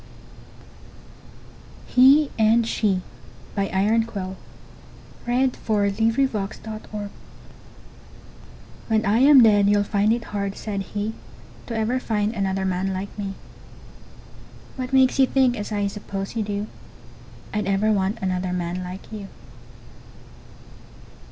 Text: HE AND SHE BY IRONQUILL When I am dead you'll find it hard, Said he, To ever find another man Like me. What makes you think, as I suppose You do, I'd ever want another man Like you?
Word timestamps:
HE 1.85 2.31
AND 2.39 2.65
SHE 2.67 3.03
BY 3.53 3.67
IRONQUILL 3.69 4.35
When 5.25 5.55
I 9.05 9.19
am 9.19 9.43
dead 9.43 9.69
you'll 9.69 9.83
find 9.83 10.11
it 10.11 10.23
hard, 10.23 10.57
Said 10.57 10.81
he, 10.81 11.13
To 11.67 11.77
ever 11.77 11.99
find 11.99 12.33
another 12.33 12.65
man 12.65 12.91
Like 12.91 13.15
me. 13.15 13.35
What 14.75 14.91
makes 14.91 15.19
you 15.19 15.27
think, 15.27 15.55
as 15.55 15.71
I 15.71 15.85
suppose 15.85 16.35
You 16.35 16.41
do, 16.41 16.67
I'd 17.53 17.67
ever 17.67 17.91
want 17.91 18.17
another 18.23 18.53
man 18.53 18.83
Like 18.83 19.11
you? 19.11 19.27